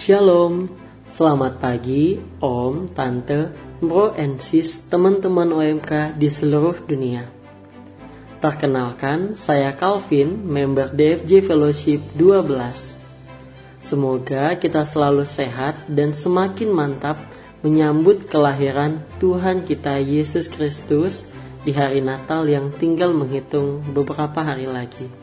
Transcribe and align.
Shalom, 0.00 0.64
selamat 1.12 1.60
pagi 1.60 2.16
Om, 2.40 2.88
Tante, 2.96 3.52
Bro, 3.84 4.16
and 4.16 4.40
Sis, 4.40 4.88
teman-teman 4.88 5.52
OMK 5.52 6.16
di 6.16 6.24
seluruh 6.24 6.88
dunia. 6.88 7.28
Perkenalkan, 8.40 9.36
saya 9.36 9.76
Calvin, 9.76 10.40
member 10.40 10.88
DFJ 10.96 11.44
Fellowship 11.44 12.00
12. 12.16 12.96
Semoga 13.76 14.56
kita 14.56 14.88
selalu 14.88 15.28
sehat 15.28 15.76
dan 15.84 16.16
semakin 16.16 16.72
mantap 16.72 17.20
menyambut 17.60 18.24
kelahiran 18.24 19.04
Tuhan 19.20 19.68
kita 19.68 20.00
Yesus 20.00 20.48
Kristus 20.48 21.28
di 21.60 21.76
hari 21.76 22.00
Natal 22.00 22.48
yang 22.48 22.72
tinggal 22.72 23.12
menghitung 23.12 23.84
beberapa 23.92 24.40
hari 24.40 24.64
lagi. 24.64 25.19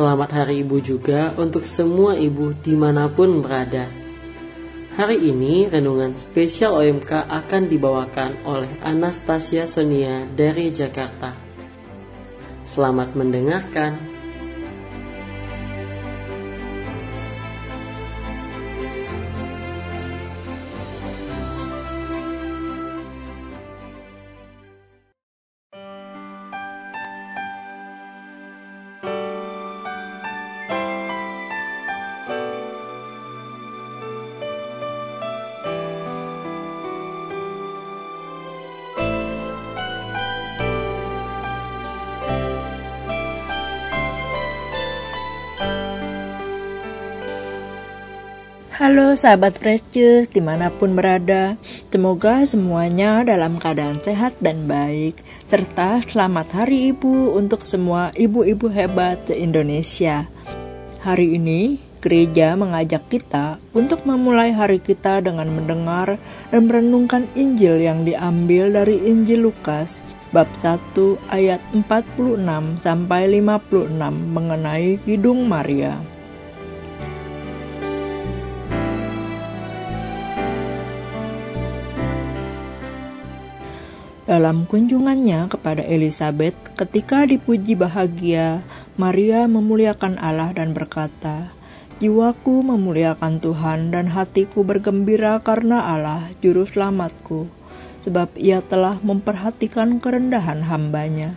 Selamat 0.00 0.32
Hari 0.32 0.64
Ibu 0.64 0.80
juga 0.80 1.36
untuk 1.36 1.68
semua 1.68 2.16
ibu 2.16 2.56
di 2.56 2.72
mana 2.72 3.12
pun 3.12 3.44
berada. 3.44 3.84
Hari 4.96 5.28
ini 5.28 5.68
renungan 5.68 6.16
spesial 6.16 6.80
OMK 6.80 7.28
akan 7.28 7.68
dibawakan 7.68 8.40
oleh 8.48 8.80
Anastasia 8.80 9.68
Sonia 9.68 10.24
dari 10.24 10.72
Jakarta. 10.72 11.36
Selamat 12.64 13.12
mendengarkan. 13.12 14.19
Halo 48.80 49.12
sahabat 49.12 49.60
Fresh 49.60 49.92
Juice 49.92 50.32
di 50.32 50.40
mana 50.40 50.72
pun 50.72 50.96
berada. 50.96 51.60
Semoga 51.92 52.48
semuanya 52.48 53.20
dalam 53.28 53.60
keadaan 53.60 54.00
sehat 54.00 54.32
dan 54.40 54.64
baik. 54.64 55.20
Serta 55.44 56.00
selamat 56.00 56.64
hari 56.64 56.88
ibu 56.88 57.36
untuk 57.36 57.68
semua 57.68 58.08
ibu-ibu 58.16 58.72
hebat 58.72 59.20
di 59.28 59.36
Indonesia. 59.44 60.24
Hari 61.04 61.36
ini 61.36 61.76
gereja 62.00 62.56
mengajak 62.56 63.04
kita 63.12 63.60
untuk 63.76 64.08
memulai 64.08 64.56
hari 64.56 64.80
kita 64.80 65.20
dengan 65.20 65.52
mendengar 65.52 66.16
dan 66.48 66.64
merenungkan 66.64 67.28
Injil 67.36 67.84
yang 67.84 68.08
diambil 68.08 68.72
dari 68.72 68.96
Injil 68.96 69.44
Lukas 69.44 70.00
bab 70.32 70.48
1 70.56 70.96
ayat 71.28 71.60
46 71.76 72.80
sampai 72.80 73.28
56 73.28 73.92
mengenai 74.08 74.96
Kidung 75.04 75.44
Maria. 75.44 76.19
Dalam 84.30 84.62
kunjungannya 84.62 85.50
kepada 85.50 85.82
Elizabeth, 85.82 86.54
ketika 86.78 87.26
dipuji 87.26 87.74
bahagia, 87.74 88.62
Maria 88.94 89.50
memuliakan 89.50 90.22
Allah 90.22 90.54
dan 90.54 90.70
berkata, 90.70 91.50
Jiwaku 91.98 92.62
memuliakan 92.62 93.42
Tuhan 93.42 93.90
dan 93.90 94.06
hatiku 94.06 94.62
bergembira 94.62 95.42
karena 95.42 95.82
Allah, 95.82 96.30
Juru 96.38 96.62
Selamatku, 96.62 97.50
sebab 98.06 98.30
ia 98.38 98.62
telah 98.62 99.02
memperhatikan 99.02 99.98
kerendahan 99.98 100.62
hambanya. 100.62 101.34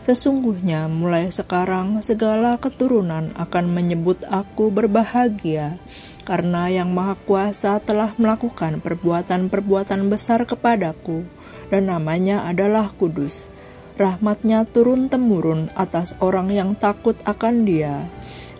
Sesungguhnya 0.00 0.88
mulai 0.88 1.28
sekarang 1.28 2.00
segala 2.00 2.56
keturunan 2.56 3.36
akan 3.36 3.68
menyebut 3.68 4.16
aku 4.32 4.72
berbahagia, 4.72 5.76
karena 6.24 6.72
Yang 6.72 6.88
Maha 6.88 7.20
Kuasa 7.20 7.84
telah 7.84 8.16
melakukan 8.16 8.80
perbuatan-perbuatan 8.80 10.08
besar 10.08 10.48
kepadaku 10.48 11.28
dan 11.70 11.88
namanya 11.88 12.44
adalah 12.44 12.90
kudus. 12.98 13.48
Rahmatnya 13.96 14.66
turun-temurun 14.66 15.70
atas 15.78 16.18
orang 16.18 16.50
yang 16.50 16.74
takut 16.74 17.16
akan 17.24 17.64
dia. 17.64 18.10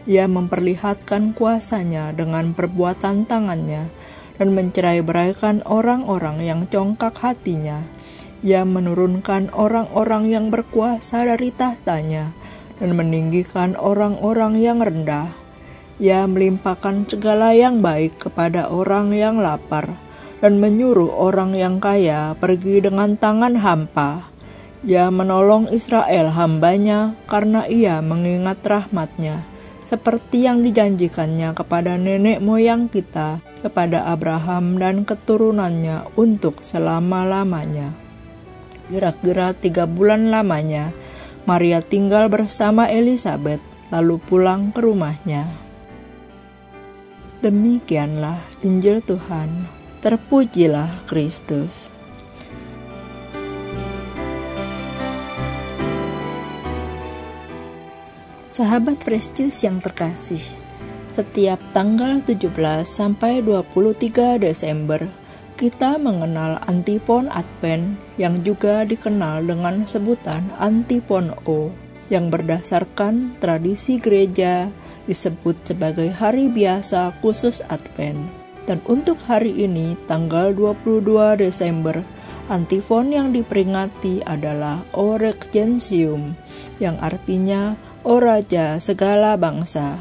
Ia 0.09 0.31
memperlihatkan 0.31 1.37
kuasanya 1.37 2.15
dengan 2.17 2.57
perbuatan 2.57 3.29
tangannya 3.29 3.91
dan 4.41 4.49
mencerai 4.57 5.05
beraikan 5.05 5.61
orang-orang 5.69 6.41
yang 6.41 6.61
congkak 6.65 7.19
hatinya. 7.21 7.85
Ia 8.41 8.65
menurunkan 8.65 9.53
orang-orang 9.53 10.33
yang 10.33 10.49
berkuasa 10.49 11.29
dari 11.29 11.53
tahtanya 11.53 12.33
dan 12.81 12.97
meninggikan 12.97 13.77
orang-orang 13.77 14.57
yang 14.57 14.81
rendah. 14.81 15.29
Ia 16.01 16.25
melimpahkan 16.25 17.05
segala 17.05 17.53
yang 17.53 17.85
baik 17.85 18.17
kepada 18.17 18.73
orang 18.73 19.13
yang 19.13 19.37
lapar 19.37 20.10
dan 20.41 20.57
menyuruh 20.57 21.13
orang 21.13 21.53
yang 21.53 21.79
kaya 21.79 22.33
pergi 22.37 22.81
dengan 22.81 23.15
tangan 23.17 23.61
hampa. 23.61 24.33
Ia 24.81 25.13
menolong 25.13 25.69
Israel 25.69 26.33
hambanya 26.33 27.13
karena 27.29 27.69
ia 27.69 28.01
mengingat 28.01 28.65
rahmatnya, 28.65 29.45
seperti 29.85 30.49
yang 30.49 30.65
dijanjikannya 30.65 31.53
kepada 31.53 32.01
nenek 32.01 32.41
moyang 32.41 32.89
kita, 32.89 33.45
kepada 33.61 34.09
Abraham 34.09 34.81
dan 34.81 35.05
keturunannya 35.05 36.17
untuk 36.17 36.65
selama-lamanya. 36.65 37.93
Kira-kira 38.89 39.53
tiga 39.53 39.85
bulan 39.85 40.33
lamanya, 40.33 40.97
Maria 41.45 41.85
tinggal 41.85 42.33
bersama 42.33 42.89
Elizabeth, 42.89 43.61
lalu 43.93 44.17
pulang 44.17 44.73
ke 44.73 44.81
rumahnya. 44.81 45.45
Demikianlah 47.45 48.41
Injil 48.65 49.05
Tuhan. 49.05 49.80
Terpujilah 50.01 51.05
Kristus. 51.05 51.93
Sahabat 58.49 58.97
Fresh 59.05 59.61
yang 59.61 59.77
terkasih, 59.85 60.41
setiap 61.13 61.61
tanggal 61.77 62.25
17 62.25 62.49
sampai 62.89 63.45
23 63.45 64.41
Desember 64.41 65.05
kita 65.61 66.01
mengenal 66.01 66.65
antifon 66.65 67.29
Advent 67.29 68.01
yang 68.17 68.41
juga 68.41 68.89
dikenal 68.89 69.45
dengan 69.45 69.85
sebutan 69.85 70.49
antifon 70.57 71.37
O 71.45 71.69
yang 72.09 72.33
berdasarkan 72.33 73.37
tradisi 73.37 74.01
gereja 74.01 74.73
disebut 75.05 75.61
sebagai 75.61 76.09
hari 76.09 76.49
biasa 76.49 77.21
khusus 77.21 77.61
Advent. 77.69 78.40
Dan 78.71 78.79
untuk 78.87 79.19
hari 79.27 79.67
ini, 79.67 79.99
tanggal 80.07 80.55
22 80.55 81.03
Desember, 81.43 82.07
antifon 82.47 83.11
yang 83.11 83.35
diperingati 83.35 84.23
adalah 84.23 84.87
O 84.95 85.19
Gentium, 85.51 86.39
yang 86.79 86.95
artinya 87.03 87.75
O 88.07 88.23
segala 88.79 89.35
bangsa. 89.35 89.99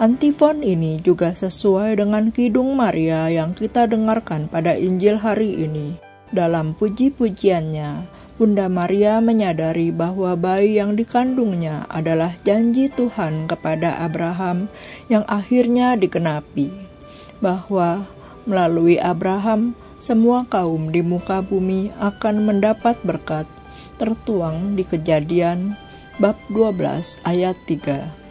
Antifon 0.00 0.64
ini 0.64 1.04
juga 1.04 1.36
sesuai 1.36 2.00
dengan 2.00 2.32
Kidung 2.32 2.72
Maria 2.80 3.28
yang 3.28 3.52
kita 3.52 3.84
dengarkan 3.84 4.48
pada 4.48 4.72
Injil 4.72 5.20
hari 5.20 5.60
ini. 5.68 6.00
Dalam 6.32 6.72
puji-pujiannya, 6.80 8.08
Bunda 8.40 8.72
Maria 8.72 9.20
menyadari 9.20 9.92
bahwa 9.92 10.32
bayi 10.32 10.80
yang 10.80 10.96
dikandungnya 10.96 11.84
adalah 11.92 12.32
janji 12.40 12.88
Tuhan 12.88 13.44
kepada 13.44 14.00
Abraham 14.00 14.72
yang 15.12 15.28
akhirnya 15.28 15.92
digenapi 16.00 16.95
bahwa 17.40 18.06
melalui 18.46 18.96
Abraham 19.00 19.74
semua 19.96 20.44
kaum 20.46 20.92
di 20.92 21.00
muka 21.00 21.40
bumi 21.40 21.90
akan 21.96 22.46
mendapat 22.46 23.00
berkat 23.02 23.48
tertuang 23.96 24.76
di 24.76 24.84
Kejadian 24.84 25.74
bab 26.20 26.36
12 26.52 27.20
ayat 27.24 27.56
3. 27.68 28.26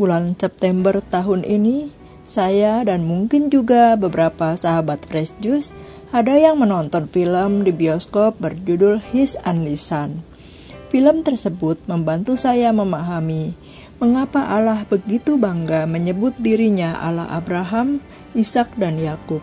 Bulan 0.00 0.34
September 0.34 0.98
tahun 1.04 1.44
ini, 1.44 1.92
saya 2.24 2.80
dan 2.82 3.04
mungkin 3.04 3.52
juga 3.52 3.94
beberapa 3.94 4.56
sahabat 4.56 5.04
Fresh 5.04 5.36
Juice 5.38 5.76
ada 6.16 6.32
yang 6.36 6.58
menonton 6.58 7.06
film 7.06 7.62
di 7.62 7.76
bioskop 7.76 8.40
berjudul 8.40 9.04
His 9.12 9.36
Unlisan. 9.44 10.24
Film 10.92 11.24
tersebut 11.24 11.80
membantu 11.88 12.36
saya 12.36 12.68
memahami 12.68 13.56
mengapa 13.96 14.44
Allah 14.44 14.84
begitu 14.84 15.40
bangga 15.40 15.88
menyebut 15.88 16.36
dirinya 16.36 17.00
Allah 17.00 17.32
Abraham, 17.32 18.04
Ishak, 18.36 18.76
dan 18.76 19.00
Yakub. 19.00 19.40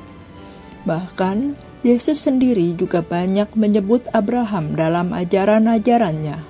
Bahkan, 0.86 1.57
Yesus 1.81 2.22
sendiri 2.22 2.78
juga 2.78 3.01
banyak 3.01 3.50
menyebut 3.57 4.06
Abraham 4.13 4.78
dalam 4.78 5.10
ajaran-ajarannya. 5.10 6.46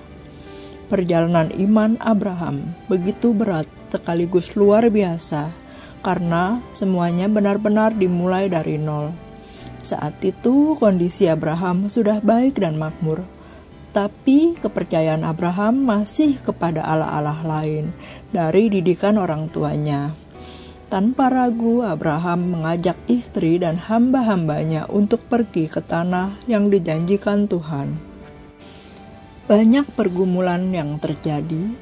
perjalanan 0.92 1.54
iman 1.54 1.96
Abraham 2.04 2.76
begitu 2.92 3.32
berat 3.32 3.70
sekaligus 3.94 4.58
luar 4.58 4.90
biasa 4.90 5.54
karena 6.04 6.60
semuanya 6.76 7.32
benar-benar 7.32 7.96
dimulai 7.96 8.52
dari 8.52 8.76
nol. 8.76 9.16
Saat 9.80 10.20
itu 10.28 10.76
kondisi 10.76 11.32
Abraham 11.32 11.88
sudah 11.88 12.20
baik 12.20 12.60
dan 12.60 12.76
makmur. 12.76 13.39
Tapi 13.90 14.54
kepercayaan 14.62 15.26
Abraham 15.26 15.82
masih 15.82 16.38
kepada 16.46 16.86
Allah-Allah 16.86 17.42
lain 17.42 17.90
dari 18.30 18.70
didikan 18.70 19.18
orang 19.18 19.50
tuanya. 19.50 20.14
Tanpa 20.90 21.30
ragu, 21.30 21.82
Abraham 21.86 22.54
mengajak 22.54 22.98
istri 23.10 23.62
dan 23.62 23.78
hamba-hambanya 23.78 24.90
untuk 24.90 25.22
pergi 25.26 25.70
ke 25.70 25.82
tanah 25.82 26.38
yang 26.50 26.70
dijanjikan 26.70 27.46
Tuhan. 27.46 27.98
Banyak 29.50 29.86
pergumulan 29.98 30.70
yang 30.70 30.98
terjadi, 31.02 31.74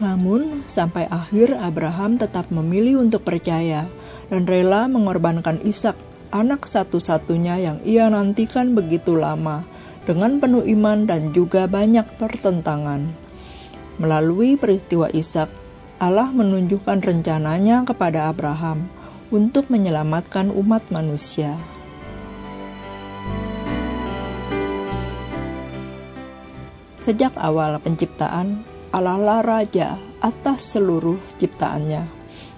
namun 0.00 0.64
sampai 0.68 1.08
akhir 1.08 1.56
Abraham 1.56 2.20
tetap 2.20 2.52
memilih 2.52 3.00
untuk 3.04 3.24
percaya 3.24 3.88
dan 4.28 4.44
rela 4.44 4.88
mengorbankan 4.88 5.60
Ishak, 5.64 5.96
anak 6.32 6.68
satu-satunya 6.68 7.60
yang 7.60 7.78
ia 7.84 8.08
nantikan 8.08 8.76
begitu 8.76 9.16
lama 9.16 9.64
dengan 10.04 10.40
penuh 10.40 10.64
iman 10.64 11.08
dan 11.08 11.32
juga 11.32 11.64
banyak 11.64 12.04
pertentangan. 12.20 13.08
Melalui 13.96 14.60
peristiwa 14.60 15.08
Ishak, 15.08 15.48
Allah 16.02 16.28
menunjukkan 16.28 17.00
rencananya 17.00 17.88
kepada 17.88 18.28
Abraham 18.28 18.90
untuk 19.32 19.72
menyelamatkan 19.72 20.52
umat 20.52 20.84
manusia. 20.92 21.56
Sejak 27.04 27.36
awal 27.36 27.76
penciptaan, 27.84 28.64
Allah 28.88 29.20
lah 29.20 29.40
raja 29.44 30.00
atas 30.24 30.72
seluruh 30.72 31.20
ciptaannya. 31.36 32.08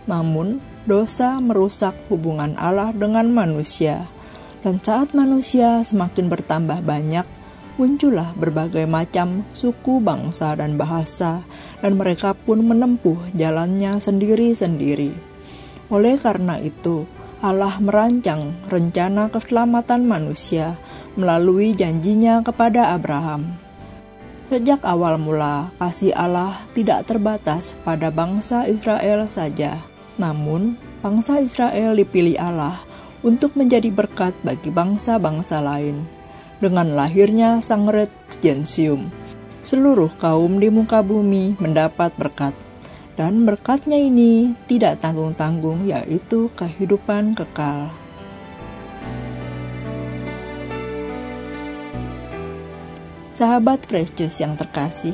Namun, 0.07 0.63
dosa 0.87 1.43
merusak 1.43 1.99
hubungan 2.07 2.55
Allah 2.55 2.95
dengan 2.95 3.27
manusia. 3.35 4.07
Dan 4.63 4.79
saat 4.79 5.19
manusia 5.19 5.83
semakin 5.83 6.31
bertambah 6.31 6.79
banyak, 6.87 7.27
muncullah 7.77 8.33
berbagai 8.41 8.89
macam 8.89 9.45
suku, 9.53 10.01
bangsa, 10.01 10.57
dan 10.57 10.81
bahasa, 10.81 11.45
dan 11.85 12.01
mereka 12.01 12.33
pun 12.33 12.65
menempuh 12.65 13.21
jalannya 13.37 14.01
sendiri-sendiri. 14.01 15.13
Oleh 15.93 16.17
karena 16.17 16.57
itu, 16.57 17.05
Allah 17.45 17.77
merancang 17.79 18.57
rencana 18.73 19.29
keselamatan 19.29 20.09
manusia 20.09 20.81
melalui 21.21 21.77
janjinya 21.77 22.41
kepada 22.41 22.97
Abraham. 22.97 23.61
Sejak 24.49 24.81
awal 24.81 25.21
mula, 25.21 25.69
kasih 25.77 26.17
Allah 26.17 26.57
tidak 26.73 27.05
terbatas 27.05 27.77
pada 27.85 28.09
bangsa 28.09 28.65
Israel 28.65 29.29
saja, 29.29 29.85
namun 30.17 30.81
bangsa 31.05 31.45
Israel 31.45 31.93
dipilih 31.93 32.41
Allah 32.41 32.81
untuk 33.21 33.53
menjadi 33.53 33.93
berkat 33.93 34.33
bagi 34.47 34.71
bangsa-bangsa 34.71 35.61
lain 35.61 36.16
dengan 36.59 36.97
lahirnya 36.97 37.61
sang 37.61 37.89
Red 37.89 38.13
Gensium. 38.41 39.13
Seluruh 39.67 40.15
kaum 40.17 40.63
di 40.63 40.71
muka 40.71 41.03
bumi 41.03 41.59
mendapat 41.59 42.15
berkat, 42.15 42.55
dan 43.19 43.43
berkatnya 43.43 43.99
ini 43.99 44.55
tidak 44.71 45.03
tanggung-tanggung 45.03 45.91
yaitu 45.91 46.53
kehidupan 46.55 47.35
kekal. 47.35 47.91
Sahabat 53.37 53.85
Kristus 53.85 54.41
yang 54.41 54.57
terkasih, 54.57 55.13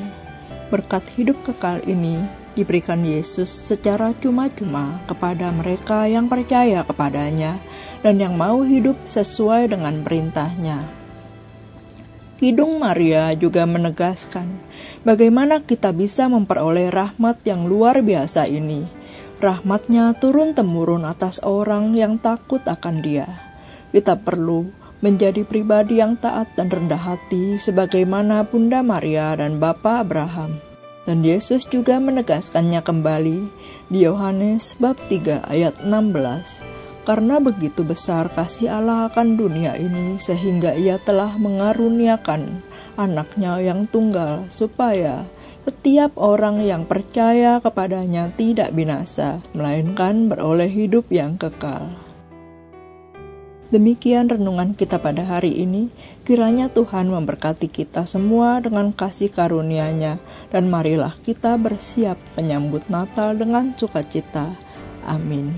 berkat 0.71 1.03
hidup 1.19 1.35
kekal 1.43 1.83
ini 1.83 2.23
diberikan 2.55 3.03
Yesus 3.03 3.49
secara 3.49 4.15
cuma-cuma 4.15 5.01
kepada 5.09 5.51
mereka 5.51 6.07
yang 6.07 6.29
percaya 6.31 6.85
kepadanya 6.87 7.59
dan 7.99 8.21
yang 8.21 8.37
mau 8.39 8.63
hidup 8.63 8.95
sesuai 9.09 9.73
dengan 9.73 10.05
perintahnya. 10.05 11.02
Kidung 12.43 12.75
Maria 12.75 13.31
juga 13.39 13.63
menegaskan 13.63 14.51
bagaimana 15.07 15.63
kita 15.63 15.95
bisa 15.95 16.27
memperoleh 16.27 16.91
rahmat 16.91 17.39
yang 17.47 17.63
luar 17.71 18.03
biasa 18.03 18.51
ini. 18.51 18.83
Rahmatnya 19.39 20.11
turun-temurun 20.19 21.07
atas 21.07 21.39
orang 21.39 21.95
yang 21.95 22.19
takut 22.19 22.59
akan 22.67 22.99
dia. 22.99 23.31
Kita 23.95 24.19
perlu 24.19 24.67
menjadi 24.99 25.47
pribadi 25.47 26.03
yang 26.03 26.19
taat 26.19 26.51
dan 26.59 26.67
rendah 26.67 27.15
hati 27.15 27.55
sebagaimana 27.55 28.43
Bunda 28.43 28.83
Maria 28.83 29.39
dan 29.39 29.63
Bapa 29.63 30.03
Abraham. 30.03 30.59
Dan 31.07 31.23
Yesus 31.23 31.63
juga 31.63 31.95
menegaskannya 32.03 32.83
kembali 32.83 33.39
di 33.87 34.03
Yohanes 34.03 34.75
bab 34.83 34.99
3 35.07 35.47
ayat 35.47 35.79
16 35.79 36.72
karena 37.03 37.39
begitu 37.39 37.83
besar 37.83 38.31
kasih 38.31 38.71
Allah 38.79 39.11
akan 39.11 39.35
dunia 39.35 39.75
ini 39.75 40.19
sehingga 40.19 40.75
ia 40.75 40.99
telah 40.99 41.35
mengaruniakan 41.35 42.63
anaknya 42.95 43.59
yang 43.59 43.85
tunggal 43.87 44.47
supaya 44.47 45.27
setiap 45.63 46.15
orang 46.19 46.59
yang 46.63 46.83
percaya 46.83 47.63
kepadanya 47.63 48.27
tidak 48.35 48.75
binasa, 48.75 49.39
melainkan 49.55 50.27
beroleh 50.27 50.67
hidup 50.67 51.07
yang 51.07 51.39
kekal. 51.39 51.87
Demikian 53.73 54.29
renungan 54.29 54.77
kita 54.77 55.01
pada 55.01 55.25
hari 55.25 55.65
ini. 55.65 55.89
Kiranya 56.29 56.69
Tuhan 56.69 57.09
memberkati 57.09 57.65
kita 57.73 58.05
semua 58.05 58.61
dengan 58.61 58.93
kasih 58.93 59.33
karunia-Nya 59.33 60.21
dan 60.53 60.69
marilah 60.69 61.17
kita 61.25 61.57
bersiap 61.57 62.21
menyambut 62.37 62.85
Natal 62.93 63.33
dengan 63.33 63.73
sukacita. 63.73 64.53
Amin. 65.09 65.49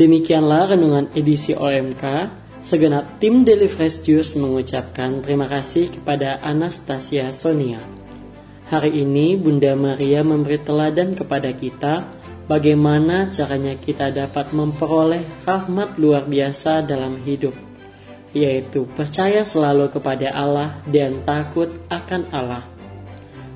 Demikianlah 0.00 0.72
renungan 0.72 1.12
edisi 1.12 1.52
OMK. 1.52 2.32
Segenap 2.64 3.20
tim 3.20 3.44
Daily 3.44 3.68
Fresh 3.68 4.00
Juice 4.00 4.32
mengucapkan 4.32 5.20
terima 5.20 5.44
kasih 5.44 5.92
kepada 5.92 6.40
Anastasia 6.40 7.28
Sonia. 7.36 7.84
Hari 8.72 8.96
ini 8.96 9.36
Bunda 9.36 9.76
Maria 9.76 10.24
memberi 10.24 10.56
teladan 10.56 11.12
kepada 11.12 11.52
kita 11.52 12.08
bagaimana 12.48 13.28
caranya 13.28 13.76
kita 13.76 14.08
dapat 14.08 14.56
memperoleh 14.56 15.20
rahmat 15.44 16.00
luar 16.00 16.24
biasa 16.24 16.80
dalam 16.80 17.20
hidup, 17.20 17.52
yaitu 18.32 18.88
percaya 18.96 19.44
selalu 19.44 19.92
kepada 19.92 20.32
Allah 20.32 20.80
dan 20.88 21.28
takut 21.28 21.76
akan 21.92 22.24
Allah. 22.32 22.64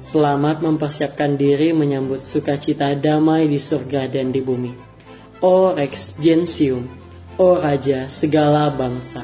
Selamat 0.04 0.60
mempersiapkan 0.60 1.40
diri 1.40 1.72
menyambut 1.72 2.20
sukacita 2.20 2.92
damai 2.92 3.48
di 3.48 3.56
surga 3.56 4.12
dan 4.12 4.28
di 4.28 4.44
bumi. 4.44 4.93
O 5.46 5.74
Rex 5.74 6.16
Gensium, 6.18 6.88
O 7.36 7.52
Raja 7.52 8.08
segala 8.08 8.70
bangsa. 8.70 9.22